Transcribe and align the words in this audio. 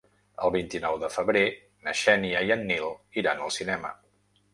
El 0.45 0.51
vint-i-nou 0.53 0.95
de 1.03 1.09
febrer 1.15 1.43
na 1.87 1.93
Xènia 1.99 2.41
i 2.47 2.55
en 2.57 2.65
Nil 2.71 2.89
iran 3.23 3.45
al 3.45 3.53
cinema. 3.59 3.93